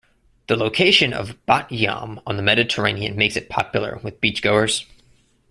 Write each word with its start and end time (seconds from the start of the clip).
The 0.47 0.55
location 0.55 1.13
of 1.13 1.37
Bat 1.45 1.71
Yam 1.71 2.21
on 2.25 2.35
the 2.35 2.41
Mediterranean 2.41 3.15
makes 3.15 3.35
it 3.35 3.49
popular 3.49 3.99
with 4.01 4.19
beach-goers. 4.19 4.87